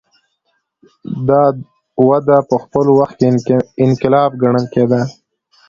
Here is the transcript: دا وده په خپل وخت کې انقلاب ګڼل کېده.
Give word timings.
دا 1.27 1.43
وده 2.09 2.37
په 2.49 2.55
خپل 2.63 2.85
وخت 2.97 3.15
کې 3.19 3.27
انقلاب 3.85 4.31
ګڼل 4.41 4.65
کېده. 4.73 5.01